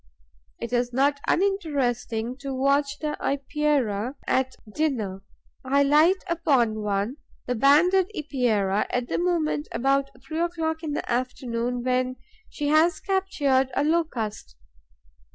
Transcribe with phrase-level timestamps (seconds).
[0.59, 5.21] It is not uninteresting to watch the Epeira at dinner.
[5.63, 11.07] I light upon one, the Banded Epeira, at the moment, about three o'clock in the
[11.07, 12.15] afternoon, when
[12.49, 14.55] she has captured a Locust.